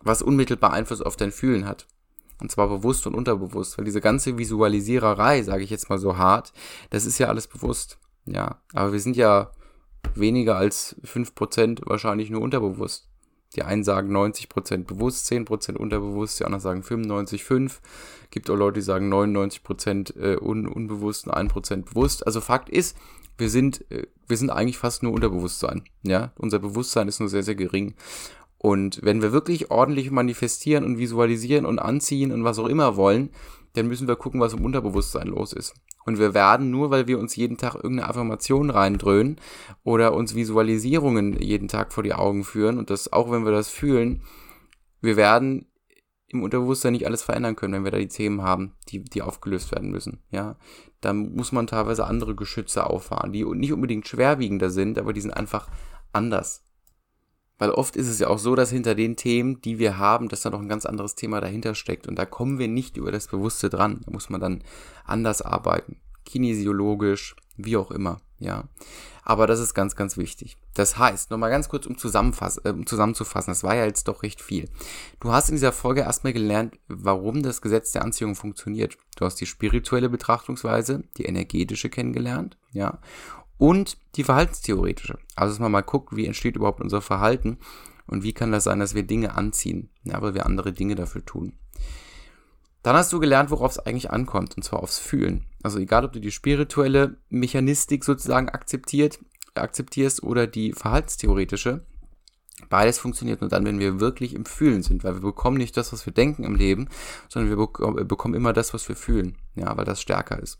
was 0.00 0.22
unmittelbar 0.22 0.72
Einfluss 0.72 1.02
auf 1.02 1.16
dein 1.16 1.32
Fühlen 1.32 1.66
hat. 1.66 1.86
Und 2.40 2.50
zwar 2.50 2.68
bewusst 2.68 3.06
und 3.06 3.14
unterbewusst, 3.14 3.76
weil 3.76 3.84
diese 3.84 4.00
ganze 4.00 4.38
Visualisiererei, 4.38 5.42
sage 5.42 5.62
ich 5.62 5.70
jetzt 5.70 5.90
mal 5.90 5.98
so 5.98 6.16
hart, 6.16 6.52
das 6.88 7.04
ist 7.04 7.18
ja 7.18 7.28
alles 7.28 7.46
bewusst. 7.46 7.98
Ja, 8.24 8.62
aber 8.72 8.92
wir 8.92 9.00
sind 9.00 9.16
ja 9.16 9.52
weniger 10.14 10.56
als 10.56 10.96
5% 11.04 11.82
wahrscheinlich 11.86 12.30
nur 12.30 12.42
unterbewusst. 12.42 13.08
Die 13.56 13.62
einen 13.62 13.82
sagen 13.82 14.16
90% 14.16 14.84
bewusst, 14.84 15.30
10% 15.30 15.76
unterbewusst, 15.76 16.38
die 16.38 16.44
anderen 16.44 16.62
sagen 16.62 16.82
95, 16.82 17.44
5. 17.44 17.80
Gibt 18.30 18.48
auch 18.48 18.56
Leute, 18.56 18.74
die 18.74 18.84
sagen 18.84 19.12
99% 19.12 20.16
äh, 20.16 20.36
un 20.40 20.68
unbewusst 20.68 21.26
und 21.26 21.34
1% 21.34 21.84
bewusst. 21.86 22.24
Also 22.26 22.40
Fakt 22.40 22.68
ist, 22.68 22.96
wir 23.38 23.50
sind, 23.50 23.90
äh, 23.90 24.06
wir 24.28 24.36
sind 24.36 24.50
eigentlich 24.50 24.78
fast 24.78 25.02
nur 25.02 25.12
Unterbewusstsein. 25.12 25.82
Ja, 26.02 26.32
unser 26.38 26.60
Bewusstsein 26.60 27.08
ist 27.08 27.18
nur 27.18 27.28
sehr, 27.28 27.42
sehr 27.42 27.56
gering. 27.56 27.94
Und 28.56 29.00
wenn 29.02 29.22
wir 29.22 29.32
wirklich 29.32 29.70
ordentlich 29.70 30.10
manifestieren 30.10 30.84
und 30.84 30.98
visualisieren 30.98 31.64
und 31.66 31.78
anziehen 31.78 32.30
und 32.30 32.44
was 32.44 32.58
auch 32.58 32.68
immer 32.68 32.96
wollen, 32.96 33.30
dann 33.72 33.88
müssen 33.88 34.06
wir 34.06 34.16
gucken, 34.16 34.40
was 34.40 34.52
im 34.52 34.64
Unterbewusstsein 34.64 35.28
los 35.28 35.52
ist. 35.52 35.74
Und 36.04 36.18
wir 36.18 36.34
werden 36.34 36.70
nur, 36.70 36.90
weil 36.90 37.06
wir 37.06 37.18
uns 37.18 37.36
jeden 37.36 37.58
Tag 37.58 37.74
irgendeine 37.74 38.08
Affirmation 38.08 38.70
reindröhnen 38.70 39.36
oder 39.82 40.14
uns 40.14 40.34
Visualisierungen 40.34 41.40
jeden 41.40 41.68
Tag 41.68 41.92
vor 41.92 42.02
die 42.02 42.14
Augen 42.14 42.44
führen 42.44 42.78
und 42.78 42.90
das 42.90 43.12
auch 43.12 43.30
wenn 43.30 43.44
wir 43.44 43.52
das 43.52 43.68
fühlen, 43.68 44.22
wir 45.00 45.16
werden 45.16 45.66
im 46.32 46.42
Unterbewusstsein 46.42 46.92
nicht 46.92 47.06
alles 47.06 47.22
verändern 47.22 47.56
können, 47.56 47.74
wenn 47.74 47.84
wir 47.84 47.90
da 47.90 47.98
die 47.98 48.08
Themen 48.08 48.42
haben, 48.42 48.76
die, 48.88 49.02
die 49.02 49.22
aufgelöst 49.22 49.72
werden 49.72 49.90
müssen. 49.90 50.22
Ja, 50.30 50.56
da 51.00 51.12
muss 51.12 51.50
man 51.50 51.66
teilweise 51.66 52.06
andere 52.06 52.36
Geschütze 52.36 52.86
auffahren, 52.86 53.32
die 53.32 53.44
nicht 53.44 53.72
unbedingt 53.72 54.06
schwerwiegender 54.06 54.70
sind, 54.70 54.98
aber 54.98 55.12
die 55.12 55.20
sind 55.20 55.32
einfach 55.32 55.68
anders. 56.12 56.64
Weil 57.60 57.72
oft 57.72 57.94
ist 57.94 58.08
es 58.08 58.18
ja 58.18 58.28
auch 58.28 58.38
so, 58.38 58.54
dass 58.54 58.70
hinter 58.70 58.94
den 58.94 59.16
Themen, 59.16 59.60
die 59.60 59.78
wir 59.78 59.98
haben, 59.98 60.30
dass 60.30 60.40
da 60.40 60.48
noch 60.48 60.62
ein 60.62 60.68
ganz 60.68 60.86
anderes 60.86 61.14
Thema 61.14 61.42
dahinter 61.42 61.74
steckt. 61.74 62.08
Und 62.08 62.16
da 62.16 62.24
kommen 62.24 62.58
wir 62.58 62.68
nicht 62.68 62.96
über 62.96 63.12
das 63.12 63.28
Bewusste 63.28 63.68
dran. 63.68 64.00
Da 64.06 64.12
muss 64.12 64.30
man 64.30 64.40
dann 64.40 64.64
anders 65.04 65.42
arbeiten. 65.42 66.00
Kinesiologisch, 66.24 67.36
wie 67.58 67.76
auch 67.76 67.90
immer, 67.90 68.22
ja. 68.38 68.64
Aber 69.24 69.46
das 69.46 69.60
ist 69.60 69.74
ganz, 69.74 69.94
ganz 69.94 70.16
wichtig. 70.16 70.56
Das 70.72 70.96
heißt, 70.96 71.30
nochmal 71.30 71.50
ganz 71.50 71.68
kurz, 71.68 71.84
um, 71.84 71.98
zusammenfass 71.98 72.56
äh, 72.64 72.70
um 72.70 72.86
zusammenzufassen, 72.86 73.50
das 73.50 73.62
war 73.62 73.74
ja 73.74 73.84
jetzt 73.84 74.08
doch 74.08 74.22
recht 74.22 74.40
viel. 74.40 74.70
Du 75.20 75.30
hast 75.30 75.50
in 75.50 75.56
dieser 75.56 75.72
Folge 75.72 76.00
erstmal 76.00 76.32
gelernt, 76.32 76.78
warum 76.88 77.42
das 77.42 77.60
Gesetz 77.60 77.92
der 77.92 78.02
Anziehung 78.02 78.36
funktioniert. 78.36 78.96
Du 79.16 79.26
hast 79.26 79.36
die 79.36 79.46
spirituelle 79.46 80.08
Betrachtungsweise, 80.08 81.04
die 81.18 81.26
energetische 81.26 81.90
kennengelernt, 81.90 82.56
ja 82.72 83.00
und 83.60 83.98
die 84.16 84.24
verhaltenstheoretische. 84.24 85.18
Also 85.36 85.52
dass 85.52 85.60
man 85.60 85.70
mal 85.70 85.82
guckt, 85.82 86.16
wie 86.16 86.26
entsteht 86.26 86.56
überhaupt 86.56 86.80
unser 86.80 87.02
Verhalten 87.02 87.58
und 88.06 88.22
wie 88.22 88.32
kann 88.32 88.52
das 88.52 88.64
sein, 88.64 88.80
dass 88.80 88.94
wir 88.94 89.02
Dinge 89.02 89.34
anziehen, 89.36 89.90
ja, 90.02 90.20
weil 90.22 90.34
wir 90.34 90.46
andere 90.46 90.72
Dinge 90.72 90.94
dafür 90.94 91.24
tun. 91.24 91.52
Dann 92.82 92.96
hast 92.96 93.12
du 93.12 93.20
gelernt, 93.20 93.50
worauf 93.50 93.72
es 93.72 93.78
eigentlich 93.78 94.10
ankommt, 94.10 94.56
und 94.56 94.62
zwar 94.62 94.82
aufs 94.82 94.98
Fühlen. 94.98 95.44
Also 95.62 95.78
egal, 95.78 96.06
ob 96.06 96.12
du 96.12 96.20
die 96.20 96.30
spirituelle 96.30 97.18
Mechanistik 97.28 98.04
sozusagen 98.04 98.48
akzeptiert, 98.48 99.18
akzeptierst 99.54 100.22
oder 100.22 100.46
die 100.46 100.72
verhaltenstheoretische, 100.72 101.84
beides 102.70 102.98
funktioniert 102.98 103.42
nur 103.42 103.50
dann, 103.50 103.66
wenn 103.66 103.78
wir 103.78 104.00
wirklich 104.00 104.34
im 104.34 104.46
Fühlen 104.46 104.82
sind, 104.82 105.04
weil 105.04 105.16
wir 105.16 105.20
bekommen 105.20 105.58
nicht 105.58 105.76
das, 105.76 105.92
was 105.92 106.06
wir 106.06 106.14
denken 106.14 106.44
im 106.44 106.54
Leben, 106.54 106.88
sondern 107.28 107.50
wir 107.50 108.06
bekommen 108.06 108.34
immer 108.34 108.54
das, 108.54 108.72
was 108.72 108.88
wir 108.88 108.96
fühlen, 108.96 109.36
ja, 109.54 109.76
weil 109.76 109.84
das 109.84 110.00
stärker 110.00 110.38
ist. 110.38 110.58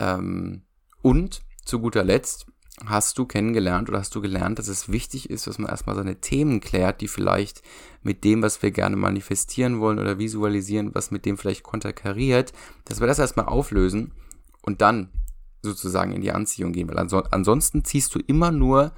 Ähm, 0.00 0.62
und 1.02 1.42
zu 1.70 1.80
guter 1.80 2.04
Letzt, 2.04 2.46
hast 2.86 3.18
du 3.18 3.26
kennengelernt 3.26 3.88
oder 3.88 3.98
hast 3.98 4.14
du 4.14 4.20
gelernt, 4.20 4.58
dass 4.58 4.68
es 4.68 4.90
wichtig 4.90 5.30
ist, 5.30 5.46
dass 5.46 5.58
man 5.58 5.70
erstmal 5.70 5.96
seine 5.96 6.20
Themen 6.20 6.60
klärt, 6.60 7.00
die 7.00 7.08
vielleicht 7.08 7.62
mit 8.02 8.24
dem, 8.24 8.42
was 8.42 8.62
wir 8.62 8.70
gerne 8.70 8.96
manifestieren 8.96 9.80
wollen 9.80 9.98
oder 9.98 10.18
visualisieren, 10.18 10.94
was 10.94 11.10
mit 11.10 11.24
dem 11.24 11.38
vielleicht 11.38 11.62
konterkariert, 11.62 12.52
dass 12.84 13.00
wir 13.00 13.06
das 13.06 13.18
erstmal 13.18 13.46
auflösen 13.46 14.12
und 14.62 14.80
dann 14.80 15.10
sozusagen 15.62 16.12
in 16.12 16.22
die 16.22 16.32
Anziehung 16.32 16.72
gehen. 16.72 16.88
Weil 16.88 16.98
ansonsten 16.98 17.84
ziehst 17.84 18.14
du 18.14 18.18
immer 18.18 18.50
nur 18.50 18.92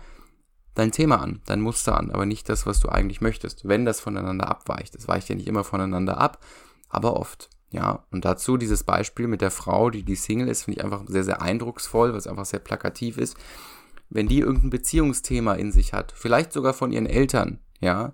dein 0.74 0.92
Thema 0.92 1.20
an, 1.20 1.42
dein 1.46 1.60
Muster 1.60 1.98
an, 1.98 2.10
aber 2.10 2.24
nicht 2.24 2.48
das, 2.48 2.66
was 2.66 2.80
du 2.80 2.88
eigentlich 2.88 3.20
möchtest, 3.20 3.68
wenn 3.68 3.84
das 3.84 4.00
voneinander 4.00 4.48
abweicht. 4.48 4.94
Das 4.94 5.08
weicht 5.08 5.28
ja 5.28 5.34
nicht 5.34 5.48
immer 5.48 5.64
voneinander 5.64 6.18
ab, 6.18 6.42
aber 6.88 7.16
oft. 7.16 7.50
Ja, 7.72 8.04
und 8.10 8.26
dazu 8.26 8.58
dieses 8.58 8.84
Beispiel 8.84 9.26
mit 9.26 9.40
der 9.40 9.50
Frau, 9.50 9.88
die 9.88 10.02
die 10.02 10.14
Single 10.14 10.48
ist, 10.48 10.64
finde 10.64 10.78
ich 10.78 10.84
einfach 10.84 11.04
sehr, 11.08 11.24
sehr 11.24 11.40
eindrucksvoll, 11.40 12.10
weil 12.10 12.18
es 12.18 12.26
einfach 12.26 12.44
sehr 12.44 12.60
plakativ 12.60 13.16
ist. 13.16 13.36
Wenn 14.10 14.28
die 14.28 14.40
irgendein 14.40 14.68
Beziehungsthema 14.68 15.54
in 15.54 15.72
sich 15.72 15.94
hat, 15.94 16.12
vielleicht 16.14 16.52
sogar 16.52 16.74
von 16.74 16.92
ihren 16.92 17.06
Eltern, 17.06 17.60
ja, 17.80 18.12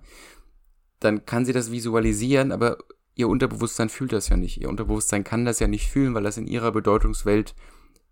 dann 1.01 1.25
kann 1.25 1.43
sie 1.43 1.51
das 1.51 1.71
visualisieren, 1.71 2.53
aber 2.53 2.77
ihr 3.15 3.27
Unterbewusstsein 3.27 3.89
fühlt 3.89 4.13
das 4.13 4.29
ja 4.29 4.37
nicht. 4.37 4.61
Ihr 4.61 4.69
Unterbewusstsein 4.69 5.25
kann 5.25 5.43
das 5.43 5.59
ja 5.59 5.67
nicht 5.67 5.89
fühlen, 5.89 6.13
weil 6.13 6.23
das 6.23 6.37
in 6.37 6.47
ihrer 6.47 6.71
Bedeutungswelt 6.71 7.53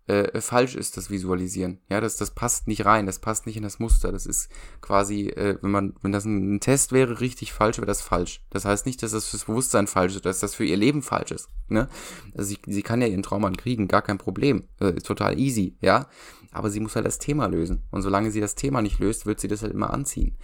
äh, 0.08 0.40
falsch 0.40 0.74
ist, 0.74 0.96
das 0.96 1.10
Visualisieren. 1.10 1.78
Ja, 1.88 2.00
das, 2.00 2.16
das 2.16 2.30
passt 2.30 2.66
nicht 2.66 2.84
rein, 2.84 3.06
das 3.06 3.18
passt 3.18 3.46
nicht 3.46 3.56
in 3.56 3.62
das 3.62 3.78
Muster. 3.78 4.10
Das 4.10 4.26
ist 4.26 4.50
quasi, 4.80 5.28
äh, 5.28 5.58
wenn 5.60 5.70
man, 5.70 5.94
wenn 6.02 6.12
das 6.12 6.24
ein, 6.24 6.54
ein 6.54 6.60
Test 6.60 6.92
wäre, 6.92 7.20
richtig 7.20 7.52
falsch, 7.52 7.76
wäre 7.78 7.86
das 7.86 8.00
falsch. 8.00 8.42
Das 8.50 8.64
heißt 8.64 8.86
nicht, 8.86 9.02
dass 9.02 9.12
das 9.12 9.28
fürs 9.28 9.44
Bewusstsein 9.44 9.86
falsch 9.86 10.16
ist, 10.16 10.26
dass 10.26 10.40
das 10.40 10.54
für 10.54 10.64
ihr 10.64 10.76
Leben 10.76 11.02
falsch 11.02 11.30
ist. 11.30 11.50
Ne? 11.68 11.88
Also 12.34 12.48
sie, 12.48 12.58
sie 12.66 12.82
kann 12.82 13.00
ja 13.00 13.06
ihren 13.06 13.22
Traum 13.22 13.38
kriegen, 13.56 13.88
gar 13.88 14.02
kein 14.02 14.18
Problem. 14.18 14.64
Äh, 14.80 14.96
ist 14.96 15.06
total 15.06 15.38
easy, 15.38 15.76
ja. 15.80 16.08
Aber 16.50 16.70
sie 16.70 16.80
muss 16.80 16.96
halt 16.96 17.06
das 17.06 17.18
Thema 17.18 17.46
lösen. 17.46 17.82
Und 17.90 18.02
solange 18.02 18.30
sie 18.30 18.40
das 18.40 18.54
Thema 18.54 18.80
nicht 18.80 18.98
löst, 18.98 19.26
wird 19.26 19.38
sie 19.38 19.48
das 19.48 19.62
halt 19.62 19.72
immer 19.72 19.92
anziehen. 19.92 20.36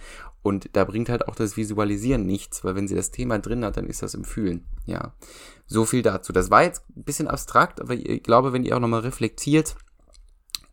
Und 0.45 0.69
da 0.73 0.85
bringt 0.85 1.09
halt 1.09 1.27
auch 1.27 1.33
das 1.33 1.57
Visualisieren 1.57 2.27
nichts, 2.27 2.63
weil 2.63 2.75
wenn 2.75 2.87
sie 2.87 2.93
das 2.93 3.09
Thema 3.09 3.39
drin 3.39 3.65
hat, 3.65 3.77
dann 3.77 3.87
ist 3.87 4.03
das 4.03 4.13
im 4.13 4.23
Fühlen. 4.23 4.63
Ja. 4.85 5.15
So 5.65 5.85
viel 5.85 6.03
dazu. 6.03 6.33
Das 6.33 6.51
war 6.51 6.61
jetzt 6.61 6.83
ein 6.95 7.03
bisschen 7.03 7.27
abstrakt, 7.27 7.81
aber 7.81 7.95
ich 7.95 8.21
glaube, 8.21 8.53
wenn 8.53 8.63
ihr 8.63 8.75
auch 8.75 8.79
nochmal 8.79 8.99
reflektiert 8.99 9.75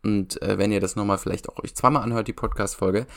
und 0.03 0.39
äh, 0.43 0.59
wenn 0.59 0.71
ihr 0.71 0.79
das 0.79 0.95
nochmal 0.95 1.17
vielleicht 1.17 1.49
auch 1.49 1.57
euch 1.63 1.73
zweimal 1.73 2.03
anhört, 2.03 2.27
die 2.27 2.33
Podcast-Folge, 2.33 3.07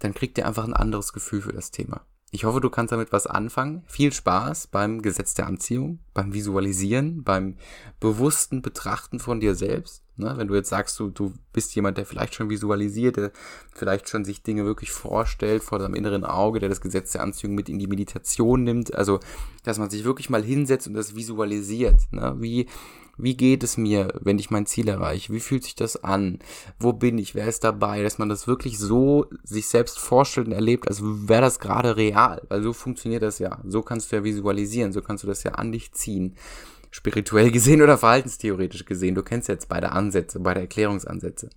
dann 0.00 0.12
kriegt 0.12 0.36
ihr 0.36 0.46
einfach 0.46 0.64
ein 0.64 0.74
anderes 0.74 1.14
Gefühl 1.14 1.40
für 1.40 1.54
das 1.54 1.70
Thema. 1.70 2.02
Ich 2.30 2.44
hoffe, 2.44 2.60
du 2.60 2.68
kannst 2.68 2.92
damit 2.92 3.10
was 3.10 3.26
anfangen. 3.26 3.82
Viel 3.86 4.12
Spaß 4.12 4.66
beim 4.66 5.00
Gesetz 5.00 5.32
der 5.32 5.46
Anziehung, 5.46 6.00
beim 6.12 6.34
Visualisieren, 6.34 7.24
beim 7.24 7.56
bewussten 7.98 8.60
Betrachten 8.60 9.20
von 9.20 9.40
dir 9.40 9.54
selbst. 9.54 10.03
Ne? 10.16 10.34
Wenn 10.36 10.48
du 10.48 10.54
jetzt 10.54 10.68
sagst, 10.68 10.98
du, 10.98 11.10
du 11.10 11.32
bist 11.52 11.74
jemand, 11.74 11.98
der 11.98 12.06
vielleicht 12.06 12.34
schon 12.34 12.50
visualisiert, 12.50 13.16
der 13.16 13.32
vielleicht 13.72 14.08
schon 14.08 14.24
sich 14.24 14.42
Dinge 14.42 14.64
wirklich 14.64 14.92
vorstellt 14.92 15.62
vor 15.62 15.80
seinem 15.80 15.94
inneren 15.94 16.24
Auge, 16.24 16.60
der 16.60 16.68
das 16.68 16.80
Gesetz 16.80 17.12
der 17.12 17.22
Anziehung 17.22 17.54
mit 17.54 17.68
in 17.68 17.78
die 17.78 17.86
Meditation 17.86 18.64
nimmt. 18.64 18.94
Also, 18.94 19.20
dass 19.64 19.78
man 19.78 19.90
sich 19.90 20.04
wirklich 20.04 20.30
mal 20.30 20.42
hinsetzt 20.42 20.86
und 20.86 20.94
das 20.94 21.16
visualisiert. 21.16 22.00
Ne? 22.12 22.36
Wie 22.38 22.66
wie 23.16 23.36
geht 23.36 23.62
es 23.62 23.76
mir, 23.76 24.12
wenn 24.20 24.38
ich 24.38 24.50
mein 24.50 24.66
Ziel 24.66 24.88
erreiche? 24.88 25.32
Wie 25.32 25.40
fühlt 25.40 25.64
sich 25.64 25.74
das 25.74 26.02
an? 26.02 26.38
Wo 26.78 26.92
bin 26.92 27.18
ich? 27.18 27.34
Wer 27.34 27.46
ist 27.46 27.64
dabei? 27.64 28.02
Dass 28.02 28.18
man 28.18 28.28
das 28.28 28.46
wirklich 28.46 28.78
so 28.78 29.26
sich 29.44 29.68
selbst 29.68 29.98
vorstellt 29.98 30.48
und 30.48 30.52
erlebt, 30.52 30.88
als 30.88 31.00
wäre 31.02 31.42
das 31.42 31.60
gerade 31.60 31.96
real. 31.96 32.42
Weil 32.48 32.62
so 32.62 32.72
funktioniert 32.72 33.22
das 33.22 33.38
ja. 33.38 33.60
So 33.64 33.82
kannst 33.82 34.10
du 34.10 34.16
ja 34.16 34.24
visualisieren. 34.24 34.92
So 34.92 35.00
kannst 35.00 35.22
du 35.24 35.28
das 35.28 35.44
ja 35.44 35.52
an 35.52 35.70
dich 35.70 35.92
ziehen. 35.92 36.34
Spirituell 36.94 37.50
gesehen 37.50 37.82
oder 37.82 37.98
verhaltenstheoretisch 37.98 38.84
gesehen. 38.84 39.16
Du 39.16 39.24
kennst 39.24 39.48
jetzt 39.48 39.68
beide 39.68 39.90
Ansätze, 39.90 40.38
beide 40.38 40.60
Erklärungsansätze. 40.60 41.50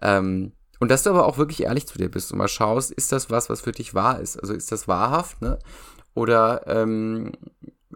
Ähm, 0.00 0.52
und 0.78 0.92
dass 0.92 1.02
du 1.02 1.10
aber 1.10 1.26
auch 1.26 1.38
wirklich 1.38 1.64
ehrlich 1.64 1.88
zu 1.88 1.98
dir 1.98 2.08
bist 2.08 2.30
und 2.30 2.38
mal 2.38 2.46
schaust, 2.46 2.92
ist 2.92 3.10
das 3.10 3.30
was, 3.30 3.50
was 3.50 3.62
für 3.62 3.72
dich 3.72 3.94
wahr 3.94 4.20
ist? 4.20 4.36
Also 4.36 4.54
ist 4.54 4.70
das 4.70 4.86
wahrhaft, 4.86 5.42
ne? 5.42 5.58
Oder 6.14 6.68
ähm, 6.68 7.32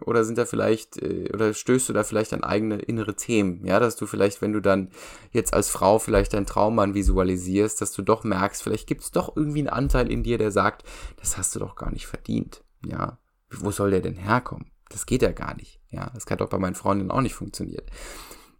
oder 0.01 0.25
sind 0.25 0.37
da 0.37 0.43
vielleicht, 0.43 0.97
äh, 1.01 1.29
oder 1.33 1.53
stößt 1.53 1.87
du 1.87 1.93
da 1.93 2.03
vielleicht 2.03 2.33
an 2.33 2.43
eigene 2.43 2.79
innere 2.79 3.15
Themen? 3.15 3.65
Ja, 3.65 3.79
dass 3.79 3.95
du 3.95 4.05
vielleicht, 4.05 4.41
wenn 4.41 4.51
du 4.51 4.59
dann 4.59 4.89
jetzt 5.31 5.53
als 5.53 5.69
Frau 5.69 5.97
vielleicht 5.97 6.33
deinen 6.33 6.45
Traummann 6.45 6.93
visualisierst, 6.93 7.79
dass 7.79 7.93
du 7.93 8.01
doch 8.01 8.25
merkst, 8.25 8.61
vielleicht 8.61 8.85
gibt 8.85 9.03
es 9.03 9.11
doch 9.11 9.37
irgendwie 9.37 9.59
einen 9.59 9.69
Anteil 9.69 10.11
in 10.11 10.23
dir, 10.23 10.37
der 10.37 10.51
sagt, 10.51 10.83
das 11.21 11.37
hast 11.37 11.55
du 11.55 11.59
doch 11.59 11.77
gar 11.77 11.91
nicht 11.91 12.07
verdient. 12.07 12.65
Ja, 12.85 13.17
wo 13.49 13.71
soll 13.71 13.91
der 13.91 14.01
denn 14.01 14.17
herkommen? 14.17 14.74
Das 14.95 15.05
geht 15.05 15.21
ja 15.21 15.33
gar 15.33 15.55
nicht. 15.57 15.81
Ja, 15.91 16.09
das 16.13 16.25
hat 16.25 16.39
doch 16.39 16.47
bei 16.47 16.57
meinen 16.57 16.75
Freundinnen 16.75 17.11
auch 17.11 17.19
nicht 17.19 17.35
funktioniert. 17.35 17.91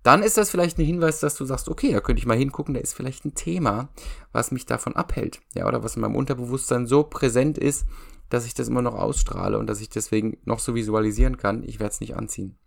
Dann 0.04 0.22
ist 0.22 0.38
das 0.38 0.50
vielleicht 0.50 0.78
ein 0.78 0.86
Hinweis, 0.86 1.22
dass 1.22 1.36
du 1.36 1.46
sagst, 1.46 1.70
okay, 1.70 1.94
da 1.94 2.02
könnte 2.02 2.20
ich 2.20 2.26
mal 2.26 2.38
hingucken, 2.38 2.74
da 2.74 2.82
ist 2.82 2.94
vielleicht 2.94 3.24
ein 3.24 3.36
Thema, 3.36 3.88
was 4.34 4.52
mich 4.52 4.66
davon 4.66 4.98
abhält. 4.98 5.40
Ja, 5.54 5.66
oder 5.66 5.82
was 5.82 5.96
in 5.96 6.02
meinem 6.02 6.16
Unterbewusstsein 6.16 6.88
so 6.88 7.04
präsent 7.04 7.58
ist, 7.58 7.86
dass 8.36 8.46
ich 8.46 8.54
das 8.54 8.68
immer 8.68 8.82
noch 8.82 8.94
ausstrahle 8.94 9.58
und 9.58 9.68
dass 9.68 9.82
ich 9.82 9.90
deswegen 9.90 10.38
noch 10.44 10.60
so 10.60 10.76
visualisieren 10.76 11.38
kann, 11.38 11.64
ich 11.64 11.80
werde 11.80 11.94
es 11.94 12.02
nicht 12.02 12.16
anziehen. 12.16 12.58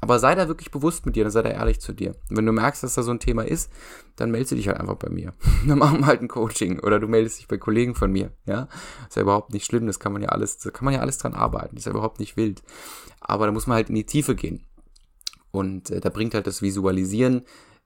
Aber 0.00 0.18
sei 0.18 0.34
da 0.34 0.48
wirklich 0.48 0.70
bewusst 0.70 1.04
mit 1.04 1.16
dir, 1.16 1.24
dann 1.24 1.32
sei 1.32 1.42
da 1.42 1.50
ehrlich 1.50 1.80
zu 1.80 1.92
dir. 1.92 2.10
Und 2.30 2.36
wenn 2.36 2.46
du 2.46 2.52
merkst, 2.52 2.82
dass 2.82 2.94
da 2.94 3.02
so 3.02 3.10
ein 3.10 3.20
Thema 3.20 3.42
ist, 3.42 3.70
dann 4.14 4.30
meldest 4.30 4.52
du 4.52 4.56
dich 4.56 4.68
halt 4.68 4.78
einfach 4.78 4.96
bei 4.96 5.10
mir. 5.10 5.34
dann 5.66 5.78
machen 5.78 6.00
wir 6.00 6.06
halt 6.06 6.22
ein 6.22 6.28
Coaching 6.28 6.80
oder 6.80 7.00
du 7.00 7.08
meldest 7.08 7.38
dich 7.38 7.48
bei 7.48 7.58
Kollegen 7.58 7.94
von 7.94 8.12
mir, 8.12 8.32
ja. 8.46 8.68
Ist 9.08 9.16
ja 9.16 9.22
überhaupt 9.22 9.52
nicht 9.52 9.66
schlimm, 9.66 9.86
das 9.86 9.98
kann 9.98 10.12
man 10.12 10.22
ja 10.22 10.28
alles, 10.28 10.58
da 10.58 10.70
kann 10.70 10.84
man 10.84 10.94
ja 10.94 11.00
alles 11.00 11.18
dran 11.18 11.34
arbeiten, 11.34 11.76
ist 11.76 11.86
ja 11.86 11.92
überhaupt 11.92 12.20
nicht 12.20 12.36
wild. 12.36 12.62
Aber 13.20 13.46
da 13.46 13.52
muss 13.52 13.66
man 13.66 13.74
halt 13.74 13.88
in 13.88 13.94
die 13.94 14.06
Tiefe 14.06 14.34
gehen. 14.34 14.64
Und 15.50 15.90
äh, 15.90 16.00
da 16.00 16.10
bringt 16.10 16.34
halt 16.34 16.46
das 16.46 16.62
Visualisieren 16.62 17.42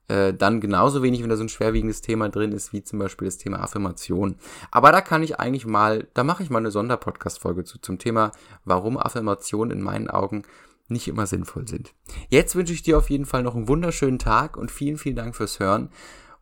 äh, 0.07 0.33
dann 0.33 0.61
genauso 0.61 1.03
wenig, 1.03 1.21
wenn 1.21 1.29
da 1.29 1.37
so 1.37 1.43
ein 1.43 1.49
schwerwiegendes 1.49 2.01
Thema 2.01 2.29
drin 2.29 2.51
ist, 2.51 2.73
wie 2.73 2.83
zum 2.83 2.99
Beispiel 2.99 3.25
das 3.25 3.37
Thema 3.37 3.61
Affirmation. 3.61 4.35
Aber 4.71 4.91
da 4.91 5.01
kann 5.01 5.23
ich 5.23 5.39
eigentlich 5.39 5.65
mal, 5.65 6.07
da 6.13 6.23
mache 6.23 6.43
ich 6.43 6.49
mal 6.49 6.59
eine 6.59 6.71
Sonderpodcast-Folge 6.71 7.63
zu, 7.63 7.79
zum 7.79 7.97
Thema, 7.97 8.31
warum 8.65 8.97
Affirmationen 8.97 9.77
in 9.77 9.83
meinen 9.83 10.09
Augen 10.09 10.43
nicht 10.87 11.07
immer 11.07 11.25
sinnvoll 11.25 11.67
sind. 11.67 11.93
Jetzt 12.29 12.55
wünsche 12.55 12.73
ich 12.73 12.83
dir 12.83 12.97
auf 12.97 13.09
jeden 13.09 13.25
Fall 13.25 13.43
noch 13.43 13.55
einen 13.55 13.67
wunderschönen 13.67 14.19
Tag 14.19 14.57
und 14.57 14.71
vielen, 14.71 14.97
vielen 14.97 15.15
Dank 15.15 15.35
fürs 15.35 15.59
Hören. 15.59 15.89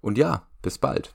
Und 0.02 0.18
ja, 0.18 0.48
bis 0.62 0.78
bald 0.78 1.14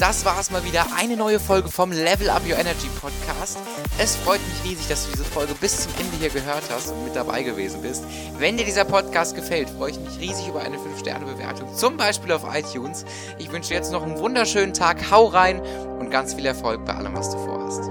das 0.00 0.24
war 0.24 0.40
es 0.40 0.50
mal 0.50 0.64
wieder. 0.64 0.86
Eine 0.96 1.16
neue 1.16 1.38
Folge 1.38 1.68
vom 1.68 1.92
Level 1.92 2.30
Up 2.30 2.42
Your 2.48 2.56
Energy 2.56 2.88
Podcast. 3.00 3.58
Es 3.98 4.16
freut 4.16 4.40
mich 4.48 4.70
riesig, 4.70 4.88
dass 4.88 5.04
du 5.04 5.12
diese 5.12 5.24
Folge 5.24 5.54
bis 5.60 5.82
zum 5.82 5.92
Ende 6.00 6.16
hier 6.18 6.30
gehört 6.30 6.62
hast 6.70 6.92
und 6.92 7.04
mit 7.04 7.14
dabei 7.14 7.42
gewesen 7.42 7.82
bist. 7.82 8.04
Wenn 8.38 8.56
dir 8.56 8.64
dieser 8.64 8.86
Podcast 8.86 9.34
gefällt, 9.36 9.68
freue 9.68 9.90
ich 9.90 10.00
mich 10.00 10.18
riesig 10.18 10.48
über 10.48 10.62
eine 10.62 10.78
5-Sterne-Bewertung, 10.78 11.74
zum 11.74 11.98
Beispiel 11.98 12.32
auf 12.32 12.44
iTunes. 12.50 13.04
Ich 13.38 13.52
wünsche 13.52 13.68
dir 13.68 13.74
jetzt 13.74 13.92
noch 13.92 14.02
einen 14.02 14.18
wunderschönen 14.18 14.72
Tag. 14.72 15.10
Hau 15.10 15.26
rein 15.26 15.60
und 15.98 16.10
ganz 16.10 16.32
viel 16.32 16.46
Erfolg 16.46 16.82
bei 16.86 16.94
allem, 16.94 17.14
was 17.14 17.30
du 17.30 17.36
vorhast. 17.36 17.90